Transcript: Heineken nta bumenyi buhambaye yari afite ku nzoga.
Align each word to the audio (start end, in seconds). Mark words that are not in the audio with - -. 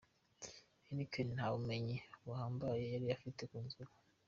Heineken 0.85 1.27
nta 1.35 1.45
bumenyi 1.53 1.97
buhambaye 2.25 2.83
yari 2.93 3.07
afite 3.17 3.41
ku 3.49 3.57
nzoga. 3.65 3.93